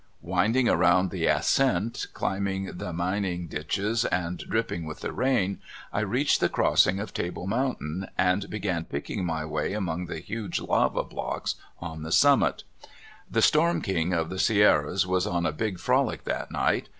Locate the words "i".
5.93-5.99